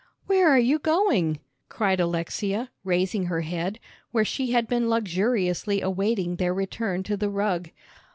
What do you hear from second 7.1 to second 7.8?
the rug.